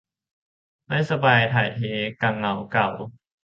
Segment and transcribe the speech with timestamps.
[0.87, 1.81] ไม่สบายถ่ายเท
[2.21, 2.89] กะเหงาเก๋า